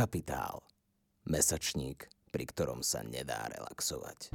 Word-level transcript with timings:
Kapitál. 0.00 0.64
Mesačník, 1.28 2.08
pri 2.32 2.48
ktorom 2.48 2.80
sa 2.80 3.04
nedá 3.04 3.44
relaxovať. 3.52 4.32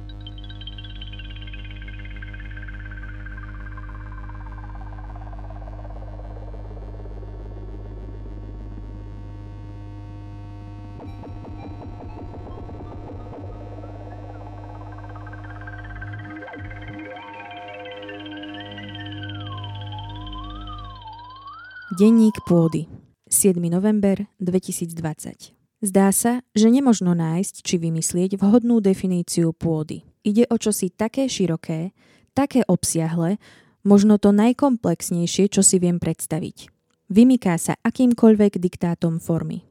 Denník 21.98 22.38
pôdy. 22.46 22.86
7. 23.26 23.58
november 23.66 24.30
2020. 24.38 25.55
Zdá 25.84 26.08
sa, 26.08 26.40
že 26.56 26.72
nemožno 26.72 27.12
nájsť 27.12 27.60
či 27.60 27.76
vymyslieť 27.76 28.40
vhodnú 28.40 28.80
definíciu 28.80 29.52
pôdy. 29.52 30.08
Ide 30.24 30.48
o 30.48 30.56
čosi 30.56 30.88
také 30.88 31.28
široké, 31.28 31.92
také 32.32 32.64
obsiahle, 32.64 33.36
možno 33.84 34.16
to 34.16 34.32
najkomplexnejšie, 34.32 35.52
čo 35.52 35.60
si 35.60 35.76
viem 35.76 36.00
predstaviť. 36.00 36.72
Vymyká 37.12 37.54
sa 37.60 37.76
akýmkoľvek 37.84 38.58
diktátom 38.58 39.20
formy. 39.20 39.62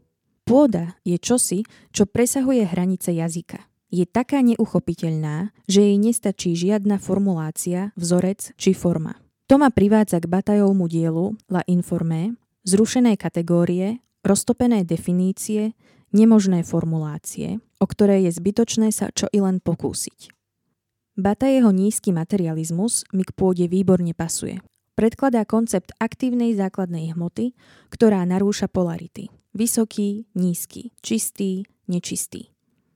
Pôda 0.46 0.94
je 1.02 1.18
čosi, 1.18 1.66
čo 1.90 2.06
presahuje 2.06 2.70
hranice 2.70 3.12
jazyka. 3.12 3.66
Je 3.90 4.06
taká 4.06 4.46
neuchopiteľná, 4.46 5.50
že 5.66 5.90
jej 5.90 5.98
nestačí 5.98 6.54
žiadna 6.54 7.02
formulácia, 7.02 7.92
vzorec 7.98 8.54
či 8.62 8.78
forma. 8.78 9.18
To 9.50 9.58
ma 9.58 9.74
privádza 9.74 10.22
k 10.22 10.30
Batajovmu 10.30 10.86
dielu 10.86 11.34
La 11.50 11.66
Informé, 11.66 12.38
zrušené 12.66 13.18
kategórie, 13.18 14.02
roztopené 14.22 14.86
definície, 14.86 15.74
nemožné 16.16 16.64
formulácie, 16.64 17.60
o 17.84 17.86
ktoré 17.86 18.24
je 18.24 18.32
zbytočné 18.32 18.96
sa 18.96 19.12
čo 19.12 19.28
i 19.36 19.44
len 19.44 19.60
pokúsiť. 19.60 20.32
Bata 21.20 21.52
jeho 21.52 21.76
nízky 21.76 22.16
materializmus 22.16 23.04
mi 23.12 23.28
k 23.28 23.36
pôde 23.36 23.68
výborne 23.68 24.16
pasuje. 24.16 24.64
Predkladá 24.96 25.44
koncept 25.44 25.92
aktívnej 26.00 26.56
základnej 26.56 27.12
hmoty, 27.12 27.52
ktorá 27.92 28.24
narúša 28.24 28.72
polarity. 28.72 29.28
Vysoký, 29.52 30.28
nízky, 30.36 30.96
čistý, 31.04 31.68
nečistý. 31.88 32.52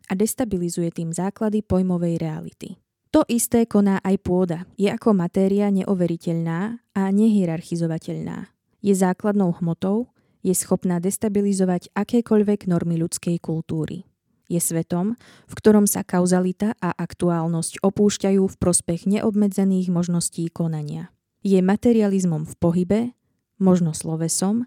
A 0.07 0.16
destabilizuje 0.16 0.91
tým 0.91 1.11
základy 1.11 1.63
pojmovej 1.63 2.19
reality. 2.19 2.79
To 3.16 3.23
isté 3.25 3.66
koná 3.66 4.03
aj 4.03 4.16
pôda. 4.22 4.59
Je 4.75 4.91
ako 4.91 5.16
matéria 5.16 5.72
neoveriteľná 5.72 6.77
a 6.94 7.01
nehierarchizovateľná. 7.09 8.51
Je 8.79 8.94
základnou 8.95 9.55
hmotou, 9.59 10.11
je 10.50 10.55
schopná 10.58 10.97
destabilizovať 10.97 11.94
akékoľvek 11.94 12.66
normy 12.66 12.97
ľudskej 12.97 13.38
kultúry. 13.38 14.09
Je 14.50 14.58
svetom, 14.58 15.14
v 15.45 15.53
ktorom 15.53 15.86
sa 15.86 16.02
kauzalita 16.02 16.73
a 16.81 16.89
aktuálnosť 16.97 17.86
opúšťajú 17.86 18.41
v 18.50 18.56
prospech 18.58 19.06
neobmedzených 19.06 19.94
možností 19.94 20.50
konania. 20.50 21.14
Je 21.45 21.61
materializmom 21.61 22.50
v 22.50 22.53
pohybe, 22.58 23.00
možno 23.61 23.94
slovesom, 23.94 24.66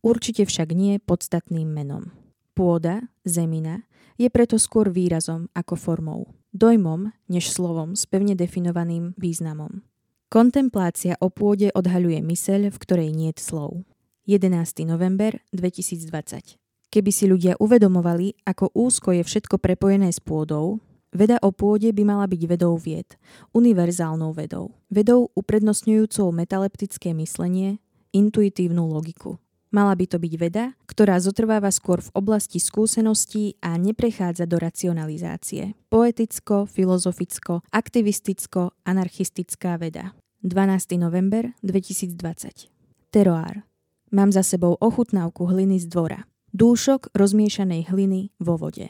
určite 0.00 0.48
však 0.48 0.72
nie 0.72 0.96
podstatným 0.96 1.68
menom. 1.68 2.08
Pôda, 2.56 3.04
zemina, 3.28 3.84
je 4.16 4.32
preto 4.32 4.56
skôr 4.56 4.88
výrazom 4.88 5.52
ako 5.52 5.76
formou 5.76 6.38
dojmom 6.58 7.12
než 7.28 7.52
slovom 7.52 7.94
s 7.94 8.08
pevne 8.08 8.32
definovaným 8.32 9.12
významom. 9.20 9.84
Kontemplácia 10.28 11.16
o 11.24 11.32
pôde 11.32 11.72
odhaľuje 11.72 12.20
myseľ, 12.20 12.68
v 12.68 12.80
ktorej 12.84 13.10
nie 13.16 13.32
je 13.32 13.40
slov. 13.40 13.87
11. 14.28 14.84
november 14.84 15.40
2020 15.56 16.60
Keby 16.92 17.08
si 17.08 17.24
ľudia 17.24 17.56
uvedomovali, 17.56 18.36
ako 18.44 18.76
úzko 18.76 19.16
je 19.16 19.24
všetko 19.24 19.56
prepojené 19.56 20.12
s 20.12 20.20
pôdou, 20.20 20.84
veda 21.16 21.40
o 21.40 21.48
pôde 21.48 21.88
by 21.96 22.04
mala 22.04 22.28
byť 22.28 22.42
vedou 22.44 22.76
vied, 22.76 23.16
univerzálnou 23.56 24.36
vedou, 24.36 24.76
vedou 24.92 25.32
uprednostňujúcou 25.32 26.28
metaleptické 26.36 27.16
myslenie, 27.16 27.80
intuitívnu 28.12 28.84
logiku. 28.92 29.40
Mala 29.72 29.96
by 29.96 30.04
to 30.04 30.20
byť 30.20 30.34
veda, 30.36 30.76
ktorá 30.84 31.16
zotrváva 31.16 31.72
skôr 31.72 32.04
v 32.04 32.12
oblasti 32.12 32.60
skúseností 32.60 33.56
a 33.64 33.80
neprechádza 33.80 34.44
do 34.44 34.60
racionalizácie. 34.60 35.72
Poeticko, 35.88 36.68
filozoficko, 36.68 37.64
aktivisticko, 37.72 38.76
anarchistická 38.84 39.80
veda. 39.80 40.12
12. 40.44 41.00
november 41.00 41.56
2020 41.64 42.68
Teroár. 43.08 43.67
Mám 44.08 44.32
za 44.32 44.40
sebou 44.40 44.72
ochutnávku 44.80 45.44
hliny 45.44 45.84
z 45.84 45.92
dvora. 45.92 46.24
Dúšok 46.56 47.12
rozmiešanej 47.12 47.92
hliny 47.92 48.32
vo 48.40 48.56
vode. 48.56 48.88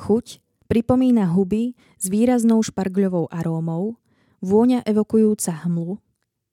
Chuť 0.00 0.40
pripomína 0.72 1.28
huby 1.36 1.76
s 2.00 2.08
výraznou 2.08 2.64
špargľovou 2.64 3.28
arómou, 3.28 4.00
vôňa 4.40 4.80
evokujúca 4.88 5.52
hmlu, 5.68 6.00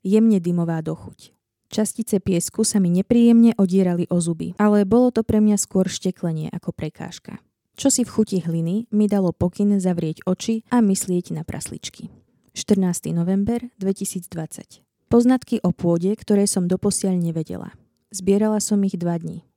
jemne 0.04 0.44
dymová 0.44 0.84
dochuť. 0.84 1.32
Častice 1.72 2.20
piesku 2.20 2.68
sa 2.68 2.84
mi 2.84 2.92
nepríjemne 2.92 3.56
odierali 3.56 4.04
o 4.12 4.20
zuby, 4.20 4.60
ale 4.60 4.84
bolo 4.84 5.16
to 5.16 5.24
pre 5.24 5.40
mňa 5.40 5.56
skôr 5.56 5.88
šteklenie 5.88 6.52
ako 6.52 6.76
prekážka. 6.76 7.40
Čo 7.80 7.88
si 7.88 8.04
v 8.04 8.12
chuti 8.12 8.38
hliny 8.44 8.92
mi 8.92 9.08
dalo 9.08 9.32
pokyn 9.32 9.80
zavrieť 9.80 10.28
oči 10.28 10.68
a 10.68 10.84
myslieť 10.84 11.32
na 11.32 11.48
prasličky. 11.48 12.12
14. 12.52 13.16
november 13.16 13.64
2020 13.80 14.84
Poznatky 15.08 15.64
o 15.64 15.72
pôde, 15.72 16.12
ktoré 16.20 16.44
som 16.44 16.68
doposiaľ 16.68 17.16
nevedela. 17.16 17.72
Zbierala 18.12 18.60
som 18.60 18.84
ich 18.84 19.00
dva 19.00 19.16
dní. 19.16 19.48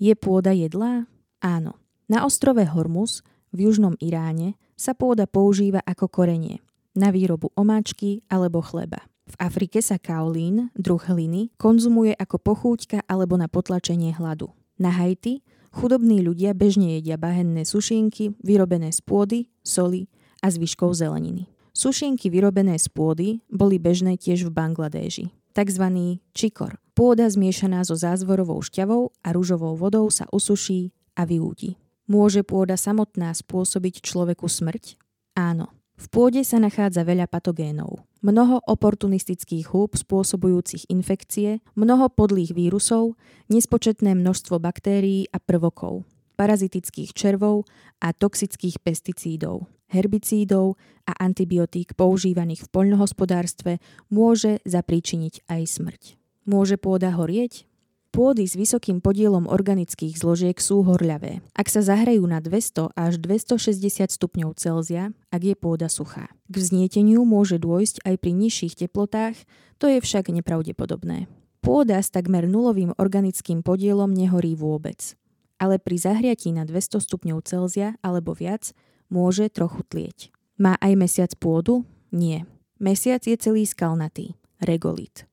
Je 0.00 0.16
pôda 0.16 0.56
jedlá? 0.56 1.04
Áno. 1.44 1.76
Na 2.08 2.24
ostrove 2.24 2.64
Hormuz 2.64 3.20
v 3.52 3.68
južnom 3.68 4.00
Iráne 4.00 4.56
sa 4.80 4.96
pôda 4.96 5.28
používa 5.28 5.84
ako 5.84 6.08
korenie 6.08 6.64
na 6.96 7.14
výrobu 7.14 7.52
omáčky 7.54 8.24
alebo 8.26 8.58
chleba. 8.64 9.04
V 9.28 9.36
Afrike 9.36 9.84
sa 9.84 10.00
kaolín, 10.00 10.72
druh 10.72 10.98
hliny, 10.98 11.52
konzumuje 11.60 12.16
ako 12.16 12.40
pochúťka 12.40 13.04
alebo 13.04 13.36
na 13.36 13.46
potlačenie 13.46 14.16
hladu. 14.16 14.50
Na 14.80 14.88
Haiti 14.88 15.44
chudobní 15.70 16.24
ľudia 16.24 16.56
bežne 16.56 16.96
jedia 16.96 17.20
bahenné 17.20 17.68
sušienky 17.68 18.34
vyrobené 18.40 18.88
z 18.88 19.04
pôdy, 19.04 19.52
soli 19.60 20.08
a 20.40 20.48
zvyškov 20.48 20.96
zeleniny. 20.96 21.44
Sušienky 21.76 22.32
vyrobené 22.32 22.80
z 22.80 22.88
pôdy 22.88 23.44
boli 23.52 23.76
bežné 23.76 24.16
tiež 24.16 24.48
v 24.48 24.50
Bangladéži. 24.50 25.30
Takzvaný 25.52 26.24
čikor. 26.32 26.80
Pôda 26.98 27.30
zmiešaná 27.30 27.86
so 27.86 27.94
zázvorovou 27.94 28.58
šťavou 28.58 29.14
a 29.22 29.30
rúžovou 29.30 29.78
vodou 29.78 30.10
sa 30.10 30.26
usuší 30.34 30.90
a 31.14 31.22
vyúdi. 31.22 31.78
Môže 32.10 32.42
pôda 32.42 32.74
samotná 32.74 33.30
spôsobiť 33.38 34.02
človeku 34.02 34.50
smrť? 34.50 34.98
Áno. 35.38 35.70
V 35.94 36.10
pôde 36.10 36.42
sa 36.42 36.58
nachádza 36.58 37.06
veľa 37.06 37.30
patogénov. 37.30 38.02
Mnoho 38.18 38.58
oportunistických 38.66 39.70
húb 39.70 39.94
spôsobujúcich 39.94 40.90
infekcie, 40.90 41.62
mnoho 41.78 42.10
podlých 42.10 42.50
vírusov, 42.50 43.14
nespočetné 43.46 44.18
množstvo 44.18 44.58
baktérií 44.58 45.30
a 45.30 45.38
prvokov, 45.38 46.02
parazitických 46.34 47.14
červov 47.14 47.62
a 48.02 48.10
toxických 48.10 48.82
pesticídov, 48.82 49.70
herbicídov 49.94 50.74
a 51.06 51.14
antibiotík 51.14 51.94
používaných 51.94 52.66
v 52.66 52.72
poľnohospodárstve 52.74 53.78
môže 54.10 54.58
zapríčiniť 54.66 55.46
aj 55.46 55.62
smrť. 55.62 56.18
Môže 56.48 56.80
pôda 56.80 57.12
horieť? 57.12 57.68
Pôdy 58.08 58.48
s 58.48 58.56
vysokým 58.56 59.04
podielom 59.04 59.44
organických 59.44 60.16
zložiek 60.16 60.56
sú 60.56 60.80
horľavé. 60.80 61.44
Ak 61.52 61.68
sa 61.68 61.84
zahrajú 61.84 62.24
na 62.24 62.40
200 62.40 62.96
až 62.96 63.20
260 63.20 64.08
stupňov 64.08 64.56
Celzia, 64.56 65.12
ak 65.28 65.44
je 65.44 65.52
pôda 65.52 65.92
suchá. 65.92 66.32
K 66.48 66.54
vznieteniu 66.56 67.28
môže 67.28 67.60
dôjsť 67.60 68.00
aj 68.08 68.14
pri 68.16 68.32
nižších 68.32 68.80
teplotách, 68.80 69.36
to 69.76 69.92
je 69.92 70.00
však 70.00 70.32
nepravdepodobné. 70.32 71.28
Pôda 71.60 72.00
s 72.00 72.08
takmer 72.08 72.48
nulovým 72.48 72.96
organickým 72.96 73.60
podielom 73.60 74.08
nehorí 74.08 74.56
vôbec. 74.56 75.20
Ale 75.60 75.76
pri 75.76 76.00
zahriatí 76.00 76.48
na 76.48 76.64
200 76.64 77.04
stupňov 77.04 77.44
Celzia 77.44 78.00
alebo 78.00 78.32
viac 78.32 78.72
môže 79.12 79.52
trochu 79.52 79.84
tlieť. 79.84 80.32
Má 80.56 80.80
aj 80.80 80.96
mesiac 80.96 81.30
pôdu? 81.36 81.84
Nie. 82.08 82.48
Mesiac 82.80 83.20
je 83.20 83.36
celý 83.36 83.68
skalnatý. 83.68 84.32
Regolit. 84.64 85.27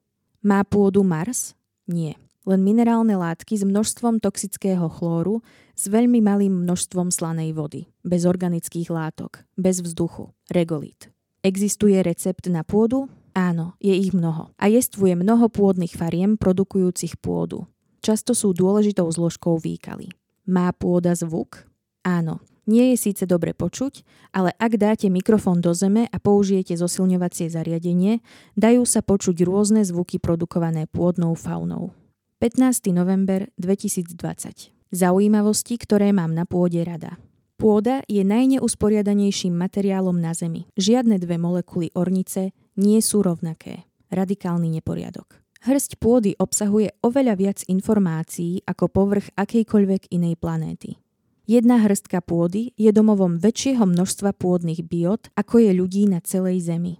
Má 0.46 0.62
pôdu 0.62 1.02
Mars? 1.02 1.58
Nie 1.90 2.22
len 2.46 2.62
minerálne 2.62 3.18
látky 3.18 3.58
s 3.58 3.66
množstvom 3.66 4.22
toxického 4.22 4.86
chlóru, 4.88 5.42
s 5.74 5.90
veľmi 5.90 6.22
malým 6.22 6.64
množstvom 6.64 7.10
slanej 7.10 7.58
vody, 7.58 7.90
bez 8.06 8.24
organických 8.24 8.94
látok, 8.94 9.44
bez 9.58 9.82
vzduchu, 9.82 10.32
regolit. 10.54 11.10
Existuje 11.42 11.98
recept 12.06 12.46
na 12.48 12.62
pôdu? 12.62 13.10
Áno, 13.36 13.76
je 13.84 13.92
ich 13.92 14.16
mnoho. 14.16 14.54
A 14.56 14.72
jestvuje 14.72 15.18
mnoho 15.18 15.52
pôdnych 15.52 15.98
fariem 15.98 16.40
produkujúcich 16.40 17.20
pôdu. 17.20 17.68
Často 18.00 18.32
sú 18.38 18.56
dôležitou 18.56 19.10
zložkou 19.10 19.60
výkaly. 19.60 20.14
Má 20.46 20.72
pôda 20.72 21.12
zvuk? 21.18 21.66
Áno. 22.06 22.40
Nie 22.66 22.94
je 22.94 22.98
síce 22.98 23.30
dobre 23.30 23.54
počuť, 23.54 24.02
ale 24.34 24.50
ak 24.58 24.82
dáte 24.82 25.06
mikrofón 25.14 25.62
do 25.62 25.78
zeme 25.78 26.10
a 26.10 26.18
použijete 26.18 26.74
zosilňovacie 26.74 27.46
zariadenie, 27.46 28.26
dajú 28.58 28.82
sa 28.90 29.06
počuť 29.06 29.46
rôzne 29.46 29.86
zvuky 29.86 30.18
produkované 30.18 30.90
pôdnou 30.90 31.38
faunou. 31.38 31.94
15. 32.42 32.90
november 32.90 33.54
2020. 33.62 34.18
Zaujímavosti, 34.90 35.78
ktoré 35.78 36.10
mám 36.10 36.34
na 36.34 36.50
pôde 36.50 36.82
rada. 36.82 37.22
Pôda 37.56 38.04
je 38.12 38.20
najneusporiadanejším 38.28 39.56
materiálom 39.56 40.20
na 40.20 40.36
Zemi. 40.36 40.68
Žiadne 40.76 41.16
dve 41.22 41.40
molekuly 41.40 41.88
ornice 41.96 42.52
nie 42.76 43.00
sú 43.00 43.24
rovnaké. 43.24 43.88
Radikálny 44.12 44.68
neporiadok. 44.82 45.40
Hrsť 45.64 45.98
pôdy 45.98 46.36
obsahuje 46.38 46.94
oveľa 47.02 47.34
viac 47.40 47.60
informácií 47.66 48.62
ako 48.68 48.92
povrch 48.92 49.32
akejkoľvek 49.34 50.14
inej 50.14 50.36
planéty. 50.38 51.00
Jedna 51.46 51.78
hrstka 51.78 52.26
pôdy 52.26 52.74
je 52.74 52.90
domovom 52.90 53.38
väčšieho 53.38 53.86
množstva 53.86 54.34
pôdnych 54.34 54.82
biot, 54.82 55.30
ako 55.38 55.62
je 55.62 55.72
ľudí 55.78 56.10
na 56.10 56.18
celej 56.18 56.66
Zemi. 56.66 56.98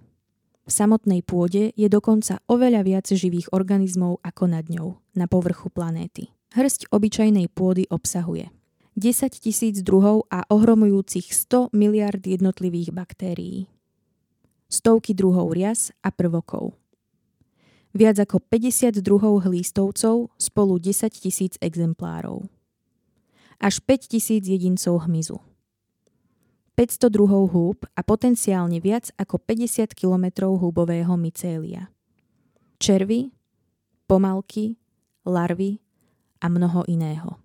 V 0.62 0.70
samotnej 0.70 1.26
pôde 1.26 1.74
je 1.74 1.88
dokonca 1.90 2.38
oveľa 2.46 2.86
viac 2.86 3.06
živých 3.10 3.50
organizmov 3.50 4.22
ako 4.22 4.44
nad 4.46 4.70
ňou, 4.70 5.02
na 5.18 5.26
povrchu 5.26 5.66
planéty. 5.66 6.30
Hrsť 6.54 6.94
obyčajnej 6.94 7.50
pôdy 7.50 7.90
obsahuje 7.90 8.54
10 8.94 9.34
tisíc 9.34 9.82
druhov 9.82 10.30
a 10.30 10.46
ohromujúcich 10.46 11.26
100 11.26 11.74
miliard 11.74 12.22
jednotlivých 12.22 12.94
baktérií. 12.94 13.66
Stovky 14.70 15.10
druhov 15.10 15.58
rias 15.58 15.90
a 16.06 16.14
prvokov. 16.14 16.78
Viac 17.98 18.22
ako 18.22 18.38
50 18.46 19.02
druhov 19.02 19.42
hlístovcov 19.42 20.30
spolu 20.38 20.78
10 20.78 21.10
tisíc 21.12 21.58
exemplárov. 21.58 22.46
Až 23.56 23.80
5 23.80 24.12
tisíc 24.12 24.44
jedincov 24.44 25.08
hmyzu. 25.08 25.40
500 26.76 27.08
druhov 27.08 27.56
húb 27.56 27.88
a 27.96 28.04
potenciálne 28.04 28.84
viac 28.84 29.08
ako 29.16 29.40
50 29.40 29.96
km 29.96 30.52
húbového 30.52 31.16
mycélia. 31.16 31.88
Červy, 32.76 33.32
pomalky, 34.04 34.76
larvy 35.24 35.80
a 36.44 36.52
mnoho 36.52 36.84
iného. 36.84 37.40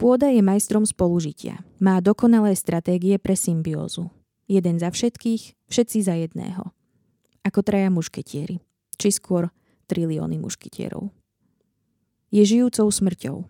Pôda 0.00 0.32
je 0.32 0.40
majstrom 0.40 0.88
spolužitia. 0.88 1.60
Má 1.84 2.00
dokonalé 2.00 2.56
stratégie 2.56 3.20
pre 3.20 3.36
symbiózu. 3.36 4.08
Jeden 4.48 4.80
za 4.80 4.88
všetkých, 4.88 5.68
všetci 5.68 5.98
za 6.00 6.16
jedného. 6.16 6.72
Ako 7.44 7.60
traja 7.60 7.92
mušketieri. 7.92 8.64
Či 8.96 9.20
skôr 9.20 9.52
trilióny 9.84 10.40
mušketierov. 10.40 11.12
Je 12.32 12.40
žijúcou 12.48 12.88
smrťou, 12.88 13.44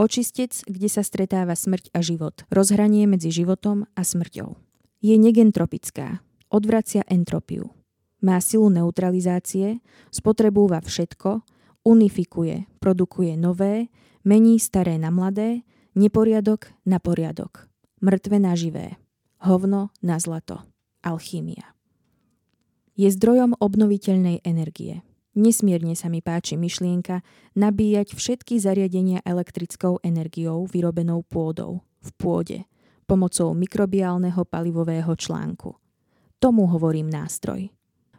Očistec, 0.00 0.64
kde 0.64 0.88
sa 0.88 1.04
stretáva 1.04 1.52
smrť 1.52 1.92
a 1.92 2.00
život. 2.00 2.48
Rozhranie 2.48 3.04
medzi 3.04 3.28
životom 3.28 3.84
a 3.92 4.00
smrťou. 4.00 4.56
Je 5.04 5.12
negentropická. 5.20 6.24
Odvracia 6.48 7.04
entropiu. 7.04 7.68
Má 8.24 8.40
silu 8.40 8.72
neutralizácie, 8.72 9.84
spotrebúva 10.08 10.80
všetko, 10.80 11.44
unifikuje, 11.84 12.64
produkuje 12.80 13.36
nové, 13.36 13.92
mení 14.24 14.56
staré 14.56 14.96
na 14.96 15.12
mladé, 15.12 15.68
neporiadok 15.92 16.72
na 16.88 16.96
poriadok. 16.96 17.68
Mŕtve 18.00 18.40
na 18.40 18.56
živé. 18.56 18.96
Hovno 19.44 19.92
na 20.00 20.16
zlato. 20.16 20.64
Alchímia. 21.04 21.76
Je 22.96 23.12
zdrojom 23.12 23.52
obnoviteľnej 23.60 24.48
energie. 24.48 25.04
Nesmierne 25.38 25.94
sa 25.94 26.10
mi 26.10 26.18
páči 26.18 26.58
myšlienka 26.58 27.22
nabíjať 27.54 28.18
všetky 28.18 28.58
zariadenia 28.58 29.22
elektrickou 29.22 30.02
energiou 30.02 30.66
vyrobenou 30.66 31.22
pôdou, 31.22 31.86
v 32.02 32.10
pôde, 32.18 32.58
pomocou 33.06 33.54
mikrobiálneho 33.54 34.42
palivového 34.42 35.14
článku. 35.14 35.78
Tomu 36.42 36.66
hovorím 36.66 37.06
nástroj. 37.06 37.70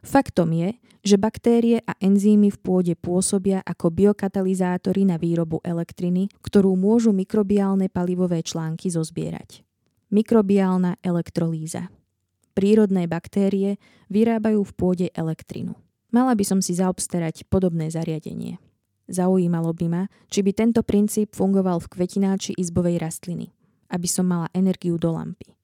Faktom 0.01 0.55
je, 0.55 0.79
že 1.03 1.19
baktérie 1.19 1.83
a 1.83 1.93
enzymy 1.99 2.49
v 2.49 2.59
pôde 2.63 2.93
pôsobia 2.95 3.59
ako 3.61 3.91
biokatalizátory 3.91 5.05
na 5.05 5.19
výrobu 5.19 5.59
elektriny, 5.61 6.31
ktorú 6.41 6.73
môžu 6.79 7.11
mikrobiálne 7.11 7.91
palivové 7.91 8.39
články 8.41 8.87
zozbierať. 8.87 9.61
Mikrobiálna 10.15 11.01
elektrolíza. 11.03 11.91
Prírodné 12.55 13.05
baktérie 13.05 13.77
vyrábajú 14.07 14.63
v 14.63 14.73
pôde 14.73 15.07
elektrinu. 15.13 15.75
Mala 16.11 16.35
by 16.35 16.43
som 16.43 16.59
si 16.59 16.75
zaobstarať 16.75 17.47
podobné 17.47 17.87
zariadenie. 17.87 18.59
Zaujímalo 19.07 19.71
by 19.71 19.87
ma, 19.87 20.03
či 20.27 20.43
by 20.43 20.51
tento 20.51 20.83
princíp 20.83 21.31
fungoval 21.35 21.79
v 21.79 21.87
kvetináči 21.87 22.51
izbovej 22.59 22.99
rastliny, 22.99 23.55
aby 23.87 24.07
som 24.11 24.27
mala 24.27 24.51
energiu 24.51 24.99
do 24.99 25.15
lampy. 25.15 25.55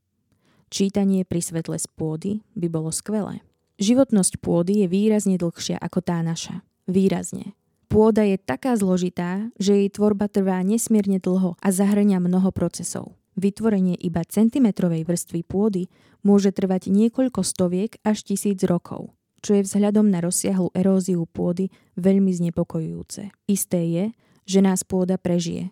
Čítanie 0.72 1.28
pri 1.28 1.44
svetle 1.44 1.76
z 1.76 1.88
pôdy 1.92 2.32
by 2.56 2.68
bolo 2.72 2.92
skvelé. 2.92 3.44
Životnosť 3.80 4.40
pôdy 4.40 4.84
je 4.84 4.88
výrazne 4.88 5.36
dlhšia 5.36 5.80
ako 5.80 6.00
tá 6.00 6.24
naša. 6.24 6.64
Výrazne. 6.88 7.56
Pôda 7.88 8.24
je 8.24 8.40
taká 8.40 8.76
zložitá, 8.76 9.52
že 9.60 9.84
jej 9.84 9.90
tvorba 9.92 10.28
trvá 10.28 10.60
nesmierne 10.64 11.20
dlho 11.24 11.56
a 11.60 11.68
zahrania 11.72 12.20
mnoho 12.20 12.52
procesov. 12.52 13.16
Vytvorenie 13.36 13.96
iba 14.00 14.24
centimetrovej 14.28 15.08
vrstvy 15.08 15.44
pôdy 15.44 15.88
môže 16.20 16.52
trvať 16.52 16.92
niekoľko 16.92 17.44
stoviek 17.44 18.00
až 18.04 18.28
tisíc 18.28 18.60
rokov 18.68 19.17
čo 19.42 19.58
je 19.58 19.66
vzhľadom 19.66 20.10
na 20.10 20.24
rozsiahlu 20.24 20.74
eróziu 20.74 21.26
pôdy 21.30 21.70
veľmi 21.98 22.34
znepokojujúce. 22.34 23.30
Isté 23.48 23.80
je, 23.88 24.06
že 24.48 24.60
nás 24.64 24.82
pôda 24.82 25.20
prežije 25.20 25.72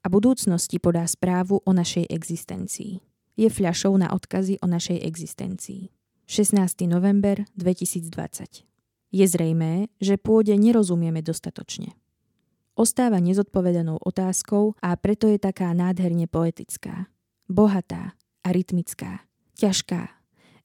a 0.00 0.06
budúcnosti 0.08 0.80
podá 0.80 1.04
správu 1.04 1.60
o 1.64 1.72
našej 1.72 2.08
existencii. 2.08 3.00
Je 3.36 3.48
fľašou 3.48 3.96
na 3.96 4.12
odkazy 4.12 4.60
o 4.60 4.66
našej 4.68 5.00
existencii. 5.00 5.92
16. 6.28 6.86
november 6.86 7.42
2020 7.58 8.64
Je 9.10 9.26
zrejmé, 9.26 9.90
že 9.98 10.20
pôde 10.20 10.54
nerozumieme 10.54 11.24
dostatočne. 11.24 11.96
Ostáva 12.78 13.20
nezodpovedanou 13.20 14.00
otázkou 14.00 14.78
a 14.80 14.96
preto 14.96 15.28
je 15.28 15.36
taká 15.36 15.74
nádherne 15.74 16.30
poetická, 16.30 17.10
bohatá 17.50 18.16
a 18.40 18.48
rytmická, 18.54 19.26
ťažká 19.58 20.19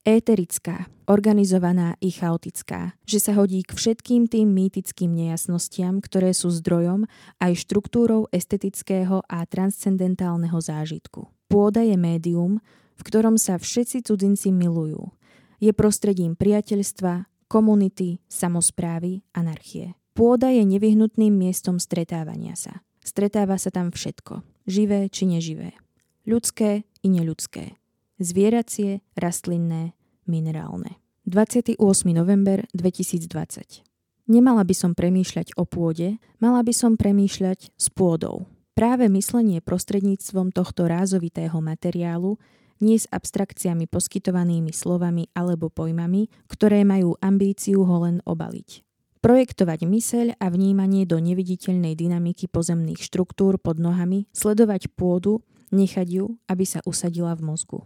éterická, 0.06 0.86
organizovaná 1.10 1.98
i 1.98 2.13
chaotická, 2.13 2.94
že 3.10 3.18
sa 3.18 3.34
hodí 3.34 3.66
k 3.66 3.74
všetkým 3.74 4.30
tým 4.30 4.54
mýtickým 4.54 5.10
nejasnostiam, 5.10 5.98
ktoré 5.98 6.31
sú 6.31 6.54
zdrojom 6.54 7.10
aj 7.42 7.52
štruktúrou 7.57 8.30
estetického 8.30 9.25
a 9.25 9.42
transcendentálneho 9.50 10.56
zážitku. 10.62 11.25
Pôda 11.50 11.81
je 11.81 11.98
médium, 11.98 12.62
v 12.96 13.02
ktorom 13.02 13.36
sa 13.42 13.57
všetci 13.57 14.06
cudzinci 14.06 14.54
milujú. 14.54 15.10
Je 15.57 15.74
prostredím 15.74 16.38
priateľstva, 16.38 17.25
komunity, 17.50 18.22
samozprávy, 18.30 19.25
anarchie. 19.34 19.98
Pôda 20.16 20.54
je 20.54 20.63
nevyhnutným 20.63 21.34
miestom 21.34 21.81
stretávania 21.81 22.56
sa. 22.56 22.86
Stretáva 23.06 23.57
sa 23.62 23.69
tam 23.69 23.94
všetko, 23.94 24.42
živé 24.66 25.12
či 25.12 25.30
neživé, 25.30 25.78
ľudské 26.25 26.88
i 27.06 27.07
neľudské 27.12 27.78
zvieracie, 28.19 29.04
rastlinné, 29.16 29.94
minerálne. 30.29 30.97
28. 31.25 31.81
november 32.13 32.69
2020 32.77 33.81
Nemala 34.25 34.65
by 34.65 34.73
som 34.73 34.97
premýšľať 34.97 35.53
o 35.57 35.69
pôde, 35.69 36.17
mala 36.41 36.65
by 36.65 36.73
som 36.73 36.97
premýšľať 36.97 37.73
s 37.77 37.87
pôdou. 37.94 38.49
Práve 38.73 39.05
myslenie 39.07 39.61
prostredníctvom 39.61 40.49
tohto 40.49 40.89
rázovitého 40.89 41.55
materiálu 41.61 42.35
nie 42.83 42.99
s 42.99 43.07
abstrakciami 43.07 43.87
poskytovanými 43.87 44.73
slovami 44.73 45.31
alebo 45.31 45.71
pojmami, 45.71 46.27
ktoré 46.51 46.83
majú 46.83 47.15
ambíciu 47.23 47.87
ho 47.87 47.97
len 48.03 48.19
obaliť. 48.27 48.83
Projektovať 49.23 49.89
myseľ 49.89 50.37
a 50.37 50.51
vnímanie 50.53 51.07
do 51.09 51.17
neviditeľnej 51.17 51.97
dynamiky 51.97 52.45
pozemných 52.45 53.01
štruktúr 53.01 53.57
pod 53.57 53.81
nohami, 53.81 54.29
sledovať 54.35 54.94
pôdu, 54.94 55.41
nechať 55.73 56.07
ju, 56.21 56.25
aby 56.45 56.65
sa 56.67 56.83
usadila 56.85 57.33
v 57.33 57.41
mozgu. 57.41 57.79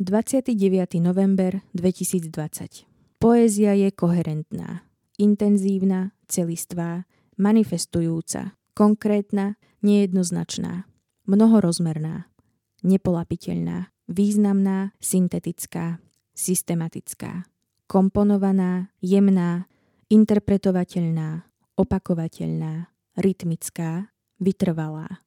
29. 0.00 0.96
november 0.96 1.60
2020 1.76 2.88
Poézia 3.20 3.76
je 3.76 3.92
koherentná, 3.92 4.88
intenzívna, 5.20 6.16
celistvá, 6.24 7.04
manifestujúca, 7.36 8.56
konkrétna, 8.72 9.60
nejednoznačná, 9.84 10.88
mnohorozmerná, 11.28 12.32
nepolapiteľná, 12.80 13.92
významná, 14.08 14.96
syntetická, 15.04 16.00
systematická, 16.32 17.44
komponovaná, 17.84 18.88
jemná, 19.04 19.68
interpretovateľná, 20.08 21.44
opakovateľná, 21.76 22.88
rytmická, 23.20 24.08
vytrvalá, 24.40 25.20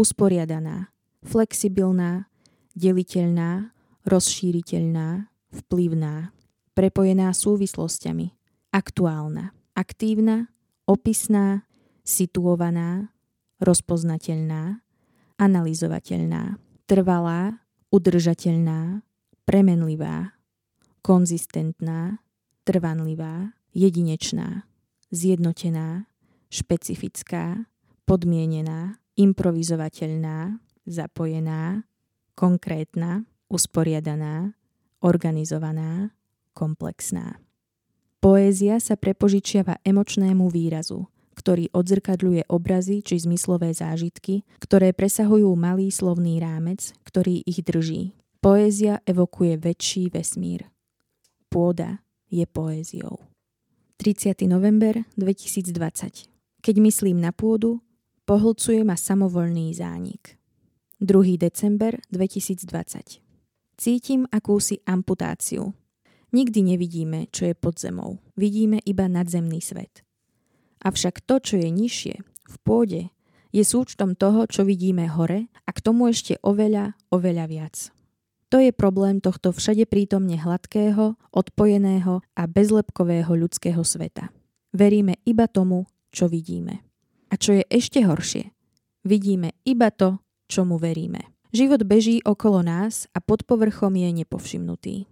usporiadaná, 0.00 0.88
flexibilná, 1.28 2.32
deliteľná, 2.72 3.76
rozšíriteľná, 4.08 5.28
vplyvná, 5.52 6.32
prepojená 6.72 7.28
súvislosťami, 7.36 8.32
aktuálna, 8.72 9.52
aktívna, 9.76 10.48
opisná, 10.88 11.68
situovaná, 12.02 13.12
rozpoznateľná, 13.60 14.80
analyzovateľná, 15.36 16.56
trvalá, 16.88 17.60
udržateľná, 17.92 19.04
premenlivá, 19.44 20.32
konzistentná, 21.04 22.20
trvanlivá, 22.64 23.52
jedinečná, 23.72 24.64
zjednotená, 25.12 26.08
špecifická, 26.48 27.68
podmienená, 28.08 28.96
improvizovateľná, 29.16 30.60
zapojená, 30.88 31.84
konkrétna, 32.32 33.28
usporiadaná, 33.48 34.54
organizovaná, 35.00 36.12
komplexná. 36.52 37.40
Poézia 38.18 38.82
sa 38.82 38.98
prepožičiava 38.98 39.78
emočnému 39.86 40.50
výrazu, 40.50 41.06
ktorý 41.38 41.70
odzrkadľuje 41.70 42.50
obrazy 42.50 42.98
či 43.06 43.22
zmyslové 43.22 43.70
zážitky, 43.70 44.42
ktoré 44.58 44.90
presahujú 44.90 45.54
malý 45.54 45.94
slovný 45.94 46.42
rámec, 46.42 46.90
ktorý 47.06 47.46
ich 47.46 47.62
drží. 47.62 48.18
Poézia 48.42 48.98
evokuje 49.06 49.54
väčší 49.58 50.10
vesmír. 50.10 50.66
Pôda 51.46 52.02
je 52.26 52.42
poéziou. 52.42 53.22
30. 54.02 54.46
november 54.50 55.06
2020. 55.14 55.74
Keď 56.58 56.76
myslím 56.82 57.22
na 57.22 57.30
pôdu, 57.30 57.82
pohlcuje 58.26 58.82
ma 58.82 58.98
samovolný 58.98 59.74
zánik. 59.74 60.38
2. 60.98 61.38
december 61.38 62.02
2020. 62.10 63.27
Cítim 63.78 64.26
akúsi 64.34 64.82
amputáciu. 64.90 65.70
Nikdy 66.34 66.74
nevidíme, 66.74 67.30
čo 67.30 67.46
je 67.46 67.54
pod 67.54 67.78
zemou. 67.78 68.18
Vidíme 68.34 68.82
iba 68.82 69.06
nadzemný 69.06 69.62
svet. 69.62 70.02
Avšak 70.82 71.22
to, 71.22 71.38
čo 71.38 71.62
je 71.62 71.70
nižšie, 71.70 72.14
v 72.26 72.56
pôde, 72.66 73.14
je 73.54 73.62
súčtom 73.62 74.18
toho, 74.18 74.50
čo 74.50 74.66
vidíme 74.66 75.06
hore 75.06 75.46
a 75.62 75.70
k 75.70 75.78
tomu 75.78 76.10
ešte 76.10 76.42
oveľa, 76.42 76.98
oveľa 77.14 77.46
viac. 77.46 77.94
To 78.50 78.58
je 78.58 78.74
problém 78.74 79.22
tohto 79.22 79.54
všade 79.54 79.86
prítomne 79.86 80.34
hladkého, 80.34 81.14
odpojeného 81.30 82.18
a 82.34 82.42
bezlepkového 82.50 83.30
ľudského 83.30 83.86
sveta. 83.86 84.34
Veríme 84.74 85.22
iba 85.22 85.46
tomu, 85.46 85.86
čo 86.10 86.26
vidíme. 86.26 86.82
A 87.30 87.38
čo 87.38 87.54
je 87.54 87.62
ešte 87.70 88.02
horšie, 88.02 88.50
vidíme 89.06 89.54
iba 89.62 89.94
to, 89.94 90.18
čomu 90.50 90.82
veríme. 90.82 91.37
Život 91.48 91.80
beží 91.88 92.20
okolo 92.28 92.60
nás 92.60 93.08
a 93.16 93.24
pod 93.24 93.40
povrchom 93.48 93.96
je 93.96 94.08
nepovšimnutý. 94.20 95.08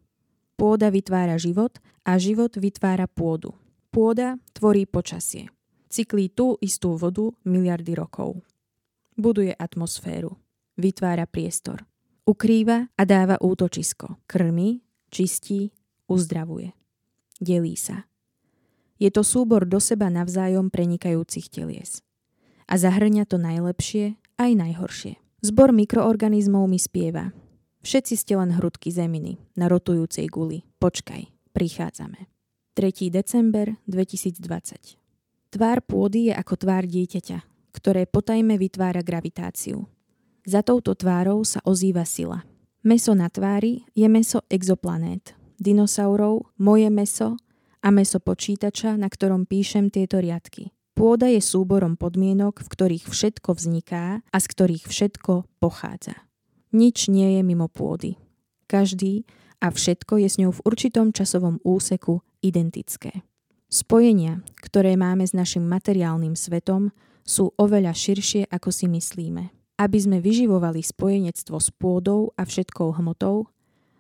Pôda 0.61 0.93
vytvára 0.93 1.41
život 1.41 1.81
a 2.05 2.21
život 2.21 2.53
vytvára 2.61 3.09
pôdu. 3.09 3.57
Pôda 3.89 4.37
tvorí 4.53 4.85
počasie. 4.85 5.49
Cyklí 5.89 6.29
tú 6.29 6.61
istú 6.61 7.01
vodu 7.01 7.33
miliardy 7.49 7.97
rokov. 7.97 8.45
Buduje 9.17 9.57
atmosféru. 9.57 10.37
Vytvára 10.77 11.25
priestor. 11.25 11.89
Ukrýva 12.29 12.93
a 12.93 13.03
dáva 13.09 13.41
útočisko. 13.41 14.21
Krmi, 14.29 14.85
čistí, 15.09 15.73
uzdravuje. 16.05 16.77
Delí 17.41 17.81
sa. 17.81 18.05
Je 19.01 19.09
to 19.09 19.25
súbor 19.25 19.65
do 19.65 19.81
seba 19.81 20.13
navzájom 20.13 20.69
prenikajúcich 20.69 21.49
telies. 21.49 22.05
A 22.69 22.77
zahrňa 22.77 23.25
to 23.25 23.41
najlepšie 23.41 24.21
aj 24.37 24.51
najhoršie. 24.53 25.17
Zbor 25.47 25.71
mikroorganizmov 25.71 26.67
mi 26.67 26.75
spieva. 26.75 27.31
Všetci 27.87 28.15
ste 28.19 28.35
len 28.35 28.59
hrudky 28.59 28.91
zeminy 28.91 29.39
na 29.55 29.71
rotujúcej 29.71 30.27
guli. 30.27 30.67
Počkaj, 30.83 31.55
prichádzame. 31.55 32.27
3. 32.75 33.15
december 33.15 33.79
2020 33.87 34.43
Tvár 35.55 35.79
pôdy 35.87 36.29
je 36.29 36.35
ako 36.35 36.55
tvár 36.67 36.91
dieťaťa, 36.91 37.47
ktoré 37.71 38.11
potajme 38.11 38.59
vytvára 38.59 39.07
gravitáciu. 39.07 39.87
Za 40.43 40.67
touto 40.67 40.99
tvárou 40.99 41.47
sa 41.47 41.63
ozýva 41.63 42.03
sila. 42.03 42.43
Meso 42.83 43.15
na 43.15 43.31
tvári 43.31 43.87
je 43.95 44.11
meso 44.11 44.43
exoplanét, 44.51 45.39
dinosaurov, 45.63 46.51
moje 46.59 46.91
meso 46.91 47.39
a 47.87 47.95
meso 47.95 48.19
počítača, 48.19 48.99
na 48.99 49.07
ktorom 49.07 49.47
píšem 49.47 49.95
tieto 49.95 50.19
riadky. 50.19 50.75
Pôda 50.97 51.29
je 51.29 51.45
súborom 51.45 52.01
podmienok, 52.01 52.65
v 52.65 52.73
ktorých 52.73 53.05
všetko 53.13 53.53
vzniká 53.53 54.25
a 54.33 54.39
z 54.41 54.47
ktorých 54.49 54.89
všetko 54.89 55.45
pochádza. 55.61 56.17
Nič 56.73 57.13
nie 57.13 57.37
je 57.37 57.45
mimo 57.45 57.69
pôdy. 57.69 58.17
Každý 58.65 59.29
a 59.61 59.69
všetko 59.69 60.25
je 60.25 60.29
s 60.33 60.41
ňou 60.41 60.57
v 60.57 60.65
určitom 60.65 61.13
časovom 61.13 61.61
úseku 61.69 62.25
identické. 62.41 63.29
Spojenia, 63.69 64.41
ktoré 64.65 64.97
máme 64.97 65.29
s 65.29 65.37
našim 65.37 65.69
materiálnym 65.69 66.33
svetom, 66.33 66.97
sú 67.29 67.53
oveľa 67.61 67.93
širšie, 67.93 68.49
ako 68.49 68.73
si 68.73 68.89
myslíme. 68.89 69.53
Aby 69.77 69.99
sme 70.01 70.25
vyživovali 70.25 70.81
spojenectvo 70.81 71.61
s 71.61 71.69
pôdou 71.77 72.33
a 72.41 72.49
všetkou 72.49 72.97
hmotou, 72.97 73.53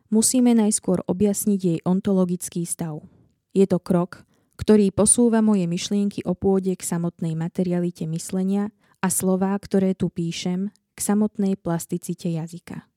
musíme 0.09 0.57
najskôr 0.57 1.05
objasniť 1.05 1.61
jej 1.61 1.79
ontologický 1.85 2.65
stav. 2.65 3.05
Je 3.53 3.69
to 3.69 3.77
krok, 3.77 4.25
ktorý 4.57 4.91
posúva 4.91 5.45
moje 5.45 5.69
myšlienky 5.69 6.25
o 6.25 6.33
pôde 6.33 6.73
k 6.73 6.83
samotnej 6.83 7.37
materialite 7.37 8.09
myslenia 8.09 8.73
a 9.05 9.09
slová, 9.13 9.53
ktoré 9.61 9.93
tu 9.93 10.09
píšem, 10.09 10.73
k 10.97 10.99
samotnej 10.99 11.61
plasticite 11.61 12.33
jazyka. 12.33 12.89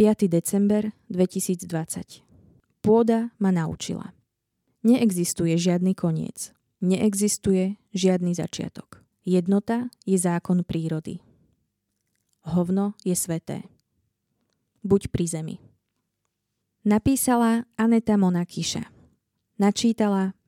5. 0.00 0.26
december 0.26 0.90
2020 1.12 2.24
Pôda 2.82 3.30
ma 3.38 3.54
naučila. 3.54 4.10
Neexistuje 4.84 5.56
žiadny 5.56 5.96
koniec. 5.96 6.52
Neexistuje 6.84 7.80
žiadny 7.96 8.36
začiatok. 8.36 9.00
Jednota 9.24 9.88
je 10.04 10.20
zákon 10.20 10.60
prírody. 10.68 11.24
Hovno 12.44 12.92
je 13.00 13.16
sveté. 13.16 13.64
Buď 14.84 15.08
pri 15.08 15.24
zemi. 15.24 15.56
Napísala 16.84 17.64
Aneta 17.80 18.20
Monakiša. 18.20 18.84
Načítala 19.56 20.36